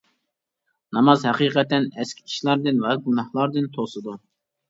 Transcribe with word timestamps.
ناماز 0.97 1.25
ھەقىقەتەن 1.29 1.85
ئەسكى 2.03 2.25
ئىشلاردىن 2.29 2.81
ۋە 2.85 2.97
گۇناھلاردىن 3.09 3.71
توسىدۇ. 3.77 4.17